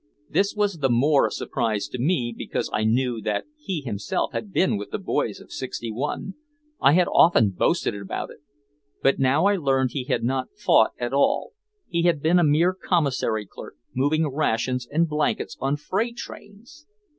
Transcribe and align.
This 0.27 0.55
was 0.55 0.79
the 0.79 0.89
more 0.89 1.27
a 1.27 1.31
surprise 1.31 1.87
to 1.89 1.99
me 1.99 2.33
because 2.35 2.71
I 2.73 2.83
knew 2.83 3.21
that 3.21 3.45
he 3.55 3.81
himself 3.81 4.31
had 4.33 4.51
been 4.51 4.75
with 4.75 4.89
the 4.89 4.97
Boys 4.97 5.39
of 5.39 5.51
Sixty 5.51 5.91
One, 5.91 6.33
I 6.79 6.93
had 6.93 7.07
often 7.09 7.51
boasted 7.51 7.93
about 7.93 8.31
it. 8.31 8.39
But 9.03 9.19
now 9.19 9.45
I 9.45 9.57
learned 9.57 9.91
he 9.91 10.05
had 10.05 10.23
not 10.23 10.49
fought 10.57 10.93
at 10.97 11.13
all, 11.13 11.51
he 11.87 12.01
had 12.01 12.19
been 12.19 12.39
a 12.39 12.43
mere 12.43 12.73
commissary 12.73 13.45
clerk 13.45 13.75
moving 13.93 14.27
rations 14.27 14.87
and 14.89 15.07
blankets 15.07 15.55
on 15.61 15.77
freight 15.77 16.15
trains! 16.17 16.87